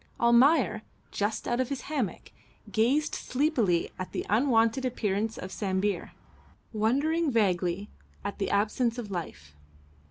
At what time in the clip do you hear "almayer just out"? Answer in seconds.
0.19-1.59